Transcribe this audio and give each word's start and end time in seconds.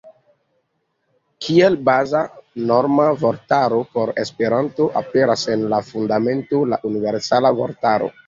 Kiel 1.47 1.75
baza 1.89 2.21
norma 2.71 3.05
vortaro 3.23 3.77
por 3.97 4.11
Esperanto 4.23 4.89
aperas 5.03 5.45
en 5.57 5.67
la 5.75 5.83
Fundamento 5.91 6.63
la 6.73 6.81
"Universala 6.91 7.51
Vortaro". 7.61 8.11